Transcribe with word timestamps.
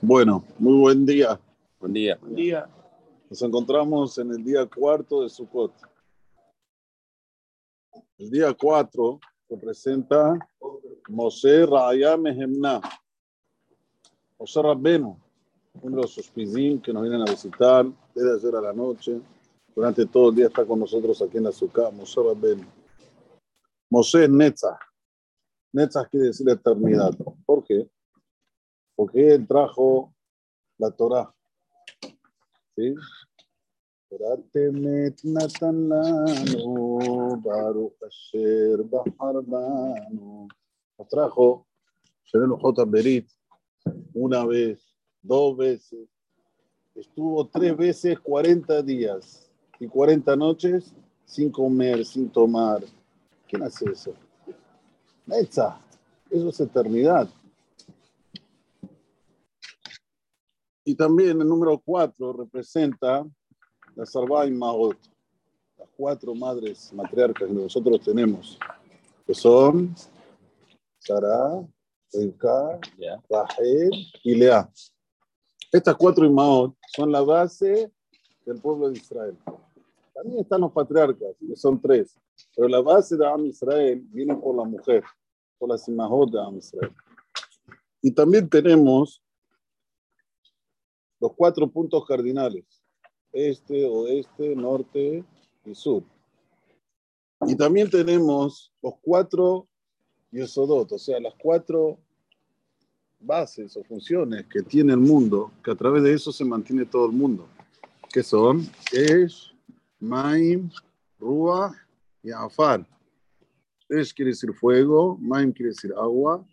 Bueno, 0.00 0.44
muy 0.58 0.80
buen 0.80 1.06
día. 1.06 1.40
Buen 1.78 1.92
día. 1.92 2.18
Buen 2.20 2.34
día. 2.34 2.68
Nos 3.30 3.42
encontramos 3.42 4.18
en 4.18 4.32
el 4.32 4.44
día 4.44 4.66
cuarto 4.66 5.22
de 5.22 5.28
Sukkot. 5.28 5.72
El 8.18 8.30
día 8.30 8.52
cuatro 8.54 9.20
representa 9.48 10.36
Moshe 11.08 11.64
Raya 11.64 12.16
Mehemna. 12.16 12.80
Moshe 14.36 14.60
Rabbenu, 14.60 15.16
uno 15.80 15.96
de 15.96 16.02
los 16.02 16.10
suspizim 16.10 16.82
que 16.82 16.92
nos 16.92 17.02
vienen 17.02 17.20
a 17.20 17.30
visitar 17.30 17.86
desde 18.12 18.34
ayer 18.34 18.56
a 18.56 18.60
la 18.60 18.72
noche. 18.72 19.20
Durante 19.76 20.06
todo 20.06 20.30
el 20.30 20.36
día 20.36 20.46
está 20.46 20.64
con 20.66 20.80
nosotros 20.80 21.22
aquí 21.22 21.36
en 21.36 21.44
la 21.44 21.52
Sukkot, 21.52 21.92
Moshe 21.92 22.20
Rabbenu. 22.20 22.83
Moshe 23.94 24.26
Netzach. 24.26 24.80
Netzach 25.72 26.10
quiere 26.10 26.26
decir 26.26 26.48
eternidad. 26.48 27.14
¿Por 27.46 27.62
qué? 27.62 27.88
Porque 28.96 29.34
él 29.34 29.46
trajo 29.46 30.12
la 30.78 30.90
Torah. 30.90 31.32
¿Sí? 32.74 32.92
Temet 34.52 35.22
natan 35.22 35.88
lanu, 35.88 36.98
Baruch 37.40 38.02
asher 38.02 38.82
bahar 38.82 39.36
banu. 39.46 40.48
Nos 40.98 41.08
trajo 41.08 41.64
Shenelu 42.24 42.56
J. 42.58 42.84
Berit 42.84 43.28
una 44.12 44.44
vez, 44.44 44.80
dos 45.22 45.56
veces. 45.56 46.08
Estuvo 46.96 47.46
tres 47.46 47.76
veces 47.76 48.18
40 48.18 48.82
días 48.82 49.48
y 49.78 49.86
40 49.86 50.34
noches 50.34 50.92
sin 51.24 51.52
comer, 51.52 52.04
sin 52.04 52.28
tomar. 52.28 52.82
¿Quién 53.48 53.62
hace 53.62 53.90
eso? 53.90 54.14
Netzach. 55.26 55.80
Eso 56.30 56.48
es 56.48 56.60
eternidad. 56.60 57.28
Y 60.84 60.94
también 60.94 61.40
el 61.40 61.48
número 61.48 61.78
cuatro 61.78 62.32
representa 62.32 63.26
la 63.94 64.04
Sarvá 64.04 64.46
y 64.46 64.50
Mahot, 64.50 64.98
las 65.78 65.88
cuatro 65.96 66.34
madres 66.34 66.92
matriarcas 66.92 67.48
que 67.48 67.54
nosotros 67.54 68.00
tenemos, 68.00 68.58
que 69.26 69.34
son 69.34 69.94
Sarah, 70.98 71.66
Rivka. 72.12 72.78
Rahel 73.28 73.90
y 74.22 74.34
Lea. 74.34 74.70
Estas 75.72 75.96
cuatro 75.96 76.24
Imaot 76.24 76.76
son 76.94 77.10
la 77.10 77.20
base 77.20 77.90
del 78.46 78.60
pueblo 78.60 78.90
de 78.90 78.98
Israel. 78.98 79.36
También 80.14 80.40
están 80.40 80.60
los 80.60 80.72
patriarcas, 80.72 81.34
que 81.40 81.56
son 81.56 81.80
tres, 81.80 82.16
pero 82.56 82.68
la 82.68 82.80
base 82.80 83.16
de 83.16 83.26
Am 83.26 83.46
Israel 83.46 84.02
viene 84.10 84.34
por 84.36 84.56
la 84.56 84.64
mujer, 84.64 85.02
por 85.58 85.68
las 85.68 85.88
Imahot 85.88 86.30
de 86.30 86.40
Am 86.40 86.58
Israel. 86.58 86.92
Y 88.00 88.10
también 88.12 88.48
tenemos 88.48 89.22
los 91.20 91.32
cuatro 91.34 91.68
puntos 91.70 92.04
cardinales, 92.06 92.64
este, 93.32 93.86
oeste, 93.86 94.54
norte 94.54 95.24
y 95.64 95.74
sur. 95.74 96.02
Y 97.46 97.56
también 97.56 97.90
tenemos 97.90 98.72
los 98.82 98.94
cuatro 99.00 99.66
Yesodot, 100.30 100.90
o 100.92 100.98
sea, 100.98 101.20
las 101.20 101.34
cuatro 101.34 101.98
bases 103.20 103.76
o 103.76 103.84
funciones 103.84 104.46
que 104.46 104.62
tiene 104.62 104.92
el 104.92 104.98
mundo, 104.98 105.50
que 105.62 105.70
a 105.70 105.74
través 105.74 106.02
de 106.02 106.12
eso 106.12 106.32
se 106.32 106.44
mantiene 106.44 106.84
todo 106.84 107.06
el 107.06 107.12
mundo, 107.12 107.46
que 108.12 108.22
son 108.22 108.68
Esh, 108.92 109.54
Maim, 110.00 110.70
Ruach 111.18 111.83
y 112.24 112.32
Afar. 112.32 112.88
Esh 113.88 114.14
quiere 114.14 114.30
decir 114.30 114.52
fuego, 114.54 115.16
Maim 115.20 115.52
quiere 115.52 115.70
decir 115.70 115.92
agua, 115.94 116.44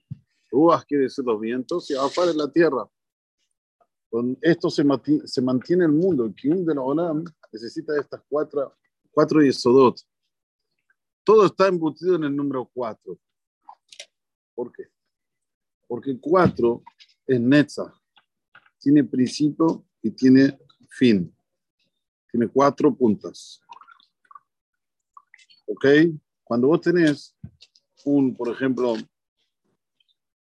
Ruach 0.52 0.84
quiere 0.86 1.06
decir 1.06 1.24
los 1.26 1.40
vientos 1.40 1.90
y 1.90 1.96
Afar 1.96 2.28
es 2.28 2.36
la 2.36 2.52
tierra. 2.52 2.88
Con 4.10 4.38
esto 4.42 4.70
se 4.70 4.84
se 5.24 5.42
mantiene 5.42 5.86
el 5.86 5.94
mundo. 5.94 6.26
El 6.26 6.36
Kiyum 6.36 6.66
del 6.66 6.78
Olam 6.78 7.24
necesita 7.54 7.98
estas 7.98 8.22
cuatro, 8.28 8.76
cuatro 9.12 9.42
Yesodot. 9.42 10.02
Todo 11.24 11.46
está 11.46 11.68
embutido 11.68 12.18
en 12.18 12.26
el 12.26 12.36
número 12.36 12.70
cuatro. 12.74 13.18
¿Por 14.54 14.74
qué? 14.74 14.84
Porque 15.88 16.20
cuatro 16.20 16.84
es 17.26 17.40
Netzach. 17.40 17.94
Tiene 18.78 19.06
principio 19.06 19.86
y 20.02 20.12
tiene 20.12 20.60
fin. 20.90 21.34
Tiene 22.30 22.50
cuatro 22.50 22.94
puntas. 22.94 23.62
¿Ok? 25.72 25.86
Cuando 26.44 26.68
vos 26.68 26.82
tenés 26.82 27.34
un, 28.04 28.36
por 28.36 28.50
ejemplo, 28.50 28.96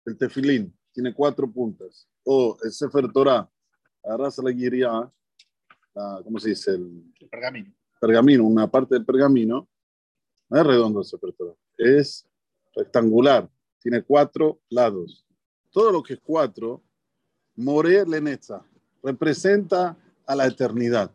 el 0.06 0.17
tefilín, 0.17 0.75
tiene 0.91 1.12
cuatro 1.12 1.50
puntas. 1.50 2.09
O 2.25 2.56
el 2.62 2.73
Sefer 2.73 3.12
Torah, 3.12 3.49
agarras 4.03 4.39
la 4.39 4.51
guiria, 4.51 4.91
la, 5.95 6.21
¿cómo 6.25 6.39
se 6.39 6.51
dice? 6.51 6.71
El 6.72 7.12
El 7.21 7.28
pergamino. 7.28 7.75
pergamino, 8.01 8.45
una 8.45 8.71
parte 8.71 8.95
del 8.95 9.05
pergamino, 9.05 9.69
no 10.49 10.59
es 10.59 10.67
redondo 10.67 11.01
el 11.01 11.05
Sefer 11.05 11.33
Torah, 11.34 11.55
es 11.77 12.27
rectangular, 12.75 13.51
tiene 13.81 14.03
cuatro 14.03 14.61
lados. 14.71 15.27
Todo 15.71 15.93
lo 15.93 16.03
que 16.03 16.15
es 16.15 16.21
cuatro, 16.21 16.83
More 17.56 18.06
Lenetza, 18.06 18.65
representa 19.03 19.97
a 20.27 20.34
la 20.34 20.47
eternidad. 20.47 21.15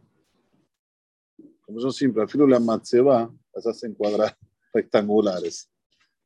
Como 1.61 1.79
yo 1.79 1.89
siempre, 1.89 2.23
afilo 2.23 2.45
la 2.45 2.59
matzeba, 2.59 3.31
las 3.57 3.65
hacen 3.65 3.95
cuadrar 3.95 4.37
rectangulares. 4.73 5.69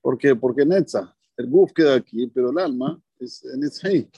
¿Por 0.02 0.18
qué? 0.18 0.36
Porque 0.36 0.66
Netza, 0.66 1.16
el 1.38 1.48
guf 1.50 1.72
queda 1.72 1.96
aquí, 1.96 2.28
pero 2.28 2.50
el 2.50 2.60
alma 2.60 3.02
es 3.20 3.44
en 3.46 3.64
Etzhei, 3.64 4.10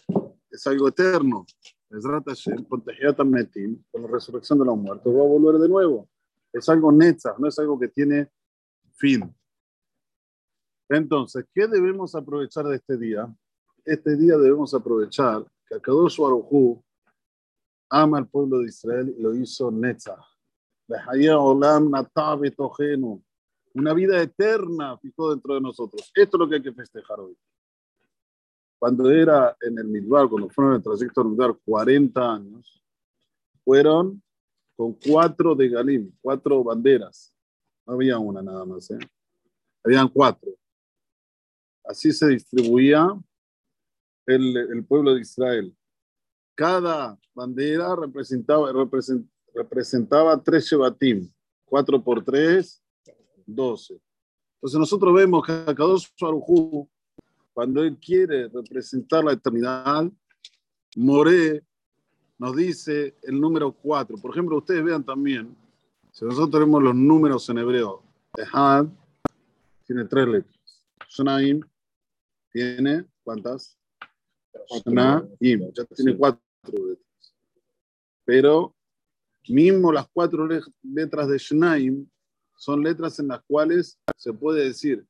es 0.50 0.68
algo 0.68 0.88
eterno. 0.88 1.46
Ezrat 1.92 2.26
Hashem, 2.26 2.64
con 2.64 2.82
con 2.82 4.02
la 4.02 4.08
resurrección 4.08 4.58
de 4.58 4.66
los 4.66 4.78
muertos, 4.78 5.14
va 5.14 5.20
a 5.20 5.28
volver 5.28 5.62
de 5.62 5.70
nuevo. 5.70 6.10
Es 6.52 6.68
algo 6.70 6.92
Netza, 6.92 7.36
no 7.38 7.48
es 7.48 7.60
algo 7.60 7.80
que 7.80 7.88
tiene 7.88 8.32
fin. 8.96 9.32
Entonces, 10.90 11.46
¿qué 11.54 11.68
debemos 11.68 12.16
aprovechar 12.16 12.66
de 12.66 12.78
este 12.78 12.98
día? 12.98 13.32
Este 13.86 14.16
día 14.16 14.38
debemos 14.38 14.74
aprovechar 14.74 15.46
que 15.68 15.76
Akadosh 15.76 16.18
Baruj 16.18 16.82
ama 17.90 18.18
al 18.18 18.28
pueblo 18.28 18.60
de 18.60 18.70
Israel 18.70 19.14
y 19.16 19.22
lo 19.22 19.36
hizo 19.36 19.70
Netzach. 19.70 20.33
Una 23.74 23.94
vida 23.94 24.22
eterna 24.22 24.98
fijó 24.98 25.32
dentro 25.32 25.56
de 25.56 25.62
nosotros. 25.62 26.12
Esto 26.14 26.38
es 26.38 26.40
lo 26.40 26.48
que 26.50 26.56
hay 26.56 26.62
que 26.62 26.74
festejar 26.74 27.20
hoy. 27.20 27.36
Cuando 28.78 29.10
era 29.10 29.56
en 29.62 29.80
el 29.80 29.88
Midbar, 29.88 30.28
cuando 30.30 30.50
fueron 30.50 30.74
en 30.74 30.78
el 30.78 30.84
trayecto 30.84 31.24
Midbar 31.24 31.56
40 31.66 32.34
años, 32.34 32.84
fueron 33.64 34.22
con 34.76 34.94
cuatro 34.94 35.56
de 35.56 35.70
Galim, 35.70 36.12
cuatro 36.22 36.64
banderas. 36.64 37.34
No 37.86 37.94
había 37.94 38.18
una 38.20 38.42
nada 38.42 38.66
más, 38.66 38.92
¿eh? 38.92 39.00
Habían 39.84 40.10
cuatro. 40.10 40.52
Así 41.86 42.12
se 42.12 42.28
distribuía 42.28 43.08
el, 44.26 44.58
el 44.58 44.86
pueblo 44.86 45.14
de 45.14 45.22
Israel. 45.22 45.76
Cada 46.56 47.18
bandera 47.34 47.96
representaba, 47.96 48.72
represent- 48.72 49.30
representaba 49.54 50.42
tres 50.42 50.66
Shevatim. 50.66 51.30
Cuatro 51.66 52.04
por 52.04 52.24
tres, 52.24 52.82
doce. 53.46 54.00
Entonces 54.56 54.80
nosotros 54.80 55.14
vemos 55.14 55.46
que 55.46 55.76
Kadosh 55.76 56.08
Baruj 56.20 56.88
cuando 57.54 57.84
él 57.84 57.98
quiere 57.98 58.48
representar 58.48 59.24
la 59.24 59.34
eternidad, 59.34 60.12
More 60.96 61.64
nos 62.38 62.56
dice 62.56 63.16
el 63.22 63.40
número 63.40 63.72
cuatro. 63.72 64.18
Por 64.18 64.32
ejemplo, 64.32 64.58
ustedes 64.58 64.84
vean 64.84 65.04
también, 65.04 65.56
si 66.12 66.26
nosotros 66.26 66.52
tenemos 66.52 66.84
los 66.84 66.96
números 66.96 67.48
en 67.50 67.60
hebreo, 67.60 68.04
Ehad 68.38 68.88
tiene 69.86 70.06
tres 70.06 70.28
letras. 70.28 70.84
Shnaim 71.08 71.62
tiene, 72.52 73.06
¿cuántas? 73.24 73.78
Shnaim, 74.70 75.72
ya 75.74 75.86
tiene 75.96 76.18
cuatro 76.18 76.42
letras. 76.66 77.36
Pero 78.26 78.76
mismo 79.50 79.92
las 79.92 80.08
cuatro 80.14 80.48
le- 80.48 80.62
letras 80.84 81.28
de 81.28 81.38
Shnaim 81.38 82.08
son 82.56 82.82
letras 82.82 83.20
en 83.20 83.28
las 83.28 83.42
cuales 83.44 84.00
se 84.16 84.32
puede 84.34 84.66
decir 84.66 85.06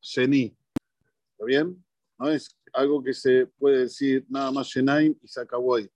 Sheni. 0.00 0.56
¿Está 1.32 1.44
bien? 1.44 1.84
No 2.18 2.30
es 2.30 2.56
algo 2.72 3.02
que 3.02 3.12
se 3.12 3.46
puede 3.58 3.80
decir 3.80 4.24
nada 4.28 4.50
más 4.50 4.68
Shenaim 4.68 5.14
y 5.22 5.28
ahí. 5.76 5.90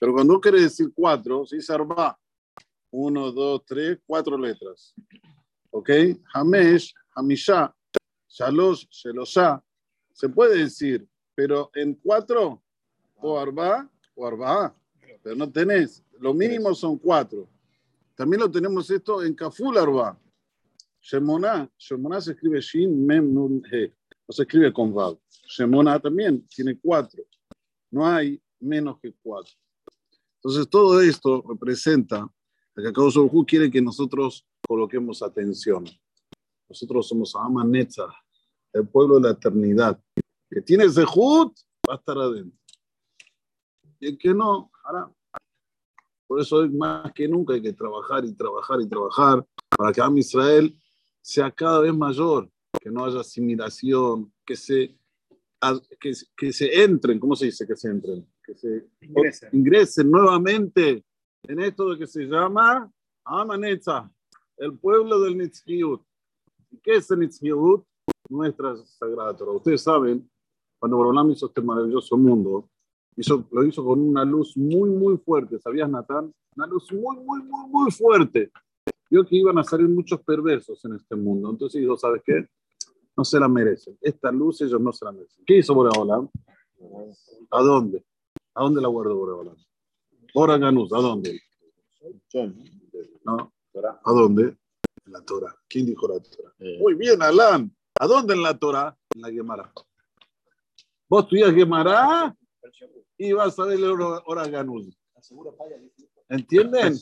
Pero 0.00 0.12
cuando 0.12 0.40
quiere 0.40 0.60
decir 0.60 0.90
cuatro, 0.94 1.46
se 1.46 1.56
dice 1.56 1.72
Arba. 1.72 2.18
Uno, 2.90 3.32
dos, 3.32 3.64
tres, 3.64 3.98
cuatro 4.06 4.36
letras. 4.36 4.94
¿Ok? 5.70 5.90
Hamesh, 6.34 6.92
Hamisha, 7.14 7.74
Shalosh, 8.28 8.86
Shelosha. 8.90 9.62
Se 10.12 10.28
puede 10.28 10.58
decir, 10.58 11.06
pero 11.34 11.70
en 11.74 11.94
cuatro, 11.94 12.62
o 13.16 13.38
Arba 13.38 13.88
o 14.14 14.26
Arba. 14.26 14.76
Pero 15.22 15.36
no 15.36 15.50
tenés. 15.50 16.04
Lo 16.18 16.34
mínimo 16.34 16.74
son 16.74 16.98
cuatro. 16.98 17.48
También 18.14 18.40
lo 18.40 18.50
tenemos 18.50 18.90
esto 18.90 19.22
en 19.22 19.34
Kaful 19.34 19.78
Arba. 19.78 20.18
Shemona, 21.00 21.70
Shemona 21.78 22.20
se 22.20 22.32
escribe 22.32 22.60
Shin, 22.60 23.06
Mem, 23.06 23.32
Nun, 23.32 23.62
He. 23.70 23.88
No 24.28 24.32
se 24.32 24.42
escribe 24.42 24.72
con 24.72 24.94
Vav. 24.94 25.18
Shemona 25.48 25.98
también 25.98 26.46
tiene 26.46 26.78
cuatro. 26.78 27.24
No 27.90 28.06
hay 28.06 28.40
menos 28.60 28.98
que 29.00 29.12
cuatro. 29.22 29.52
Entonces, 30.36 30.68
todo 30.68 31.00
esto 31.00 31.44
representa 31.48 32.28
que 32.74 32.88
Akadosh 32.88 33.16
Baruj 33.16 33.46
quiere 33.46 33.70
que 33.70 33.82
nosotros 33.82 34.46
coloquemos 34.66 35.22
atención. 35.22 35.84
Nosotros 36.68 37.06
somos 37.08 37.34
Amanetza, 37.36 38.06
el 38.72 38.88
pueblo 38.88 39.16
de 39.16 39.22
la 39.22 39.30
eternidad. 39.30 40.00
Que 40.50 40.62
tiene 40.62 40.88
Zehut, 40.88 41.56
va 41.88 41.94
a 41.94 41.96
estar 41.96 42.18
adentro. 42.18 42.58
Y 44.00 44.08
el 44.08 44.18
que 44.18 44.34
no, 44.34 44.71
hará. 44.84 45.10
Por 46.26 46.40
eso 46.40 46.66
más 46.68 47.12
que 47.12 47.28
nunca 47.28 47.54
hay 47.54 47.62
que 47.62 47.72
trabajar 47.72 48.24
y 48.24 48.32
trabajar 48.34 48.80
y 48.80 48.88
trabajar 48.88 49.46
para 49.76 49.92
que 49.92 50.00
Am 50.00 50.16
Israel 50.16 50.74
sea 51.20 51.50
cada 51.50 51.80
vez 51.80 51.94
mayor, 51.94 52.50
que 52.80 52.90
no 52.90 53.04
haya 53.04 53.20
asimilación, 53.20 54.32
que 54.46 54.56
se, 54.56 54.96
que, 56.00 56.12
que 56.36 56.52
se 56.52 56.82
entren, 56.82 57.18
¿cómo 57.20 57.36
se 57.36 57.46
dice 57.46 57.66
que 57.66 57.76
se 57.76 57.88
entren? 57.88 58.26
Que 58.42 58.54
se 58.54 58.88
Ingresen. 59.02 59.50
ingresen 59.52 60.10
nuevamente 60.10 61.04
en 61.44 61.60
esto 61.60 61.90
de 61.90 61.98
que 61.98 62.06
se 62.06 62.24
llama 62.24 62.90
Amanetza, 63.24 64.10
el 64.56 64.78
pueblo 64.78 65.20
del 65.20 65.36
Nitzkiut. 65.36 66.02
¿Qué 66.82 66.96
es 66.96 67.10
el 67.10 67.20
Nitzkiut? 67.20 67.84
Nuestra 68.28 68.76
sagrada 68.84 69.36
Torah. 69.36 69.52
Ustedes 69.52 69.82
saben, 69.82 70.28
cuando 70.78 70.96
Borolam 70.96 71.30
hizo 71.30 71.46
este 71.46 71.60
maravilloso 71.60 72.16
mundo, 72.16 72.68
hizo, 73.16 73.46
lo 73.50 73.64
hizo 73.64 73.84
con 73.84 74.00
una 74.00 74.24
luz 74.24 74.56
muy, 74.56 74.90
muy 74.90 75.16
fuerte. 75.18 75.58
¿Sabías, 75.58 75.88
Natán? 75.88 76.32
Una 76.56 76.66
luz 76.66 76.90
muy, 76.92 77.16
muy, 77.16 77.42
muy, 77.42 77.68
muy 77.68 77.90
fuerte. 77.90 78.50
Vio 79.10 79.24
que 79.24 79.36
iban 79.36 79.58
a 79.58 79.64
salir 79.64 79.88
muchos 79.88 80.20
perversos 80.22 80.84
en 80.84 80.94
este 80.94 81.16
mundo. 81.16 81.50
Entonces 81.50 81.80
dijo, 81.80 81.96
¿sabes 81.96 82.22
qué? 82.24 82.46
No 83.16 83.24
se 83.24 83.38
la 83.38 83.48
merecen. 83.48 83.96
Esta 84.00 84.32
luz 84.32 84.60
ellos 84.62 84.80
no 84.80 84.92
se 84.92 85.04
la 85.04 85.12
merecen. 85.12 85.44
¿Qué 85.46 85.58
hizo 85.58 85.74
Boreolam? 85.74 86.28
¿A 87.50 87.62
dónde? 87.62 88.04
¿A 88.54 88.62
dónde 88.62 88.80
la 88.80 88.88
guardó 88.88 89.16
Boreolam? 89.16 89.56
Ora 90.34 90.56
Ganús, 90.56 90.92
¿a 90.92 90.98
dónde? 90.98 91.40
¿No? 93.24 93.52
¿A 94.04 94.12
dónde? 94.12 94.56
En 95.04 95.12
la 95.12 95.20
Torah. 95.20 95.54
¿Quién 95.68 95.86
dijo 95.86 96.08
la 96.08 96.20
Torah? 96.20 96.54
Muy 96.80 96.94
bien, 96.94 97.22
Alan. 97.22 97.70
¿A 98.00 98.06
dónde 98.06 98.34
en 98.34 98.42
la 98.42 98.58
Torah? 98.58 98.96
En 99.14 99.20
la 99.20 99.30
Gemara. 99.30 99.70
Vos 101.08 101.24
estudias 101.24 101.52
Gemara 101.52 102.34
y 103.17 103.33
vas 103.33 103.57
a 103.59 103.65
ver 103.65 103.77
el 103.77 103.83
Ora 103.85 104.21
Ora 104.25 104.47
Ganús. 104.47 104.97
¿Entienden? 106.29 106.93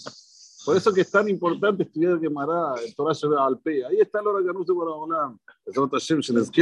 Por 0.66 0.78
eso 0.78 0.94
que 0.94 1.02
es 1.02 1.12
tan 1.12 1.30
importante 1.30 1.84
estudiar 1.84 2.20
Gemara, 2.20 2.74
el 2.84 2.96
Torah 2.96 3.14
lleva 3.14 3.46
al 3.46 3.60
P. 3.60 3.86
Ahí 3.86 4.00
está 4.00 4.20
el 4.20 4.28
Ora 4.28 4.42
Ganús 4.42 4.66
de 4.66 4.74
Boreolam. 4.74 5.38
בעזרת 5.68 5.94
השם 5.94 6.22
שנזכה 6.22 6.62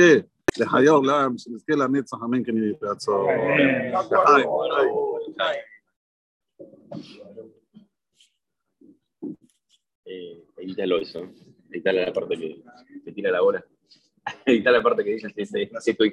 לחיי 0.60 0.88
העולם, 0.88 1.38
שנזכה 1.38 1.74
לנצח 1.76 2.18
אמן 2.24 2.44
כן 2.44 2.58
יהי 2.58 2.74
רצון. 2.82 3.26
לחיים, 3.94 4.50
לחיים. 4.70 5.74
Eh, 10.06 10.44
edítalo 10.58 10.98
eso. 11.00 11.22
Edítale 11.72 12.06
la 12.06 12.14
parte 12.14 12.38
que, 12.38 12.62
que 13.04 13.12
tira 13.14 13.32
la 13.32 13.42
bola. 13.42 13.66
Edita 14.46 14.70
la 14.72 14.82
parte 14.84 15.04
que 15.04 15.12
dice, 15.12 15.30
si, 15.36 15.46
si, 15.46 15.70
si 15.80 15.94
tu 15.94 16.02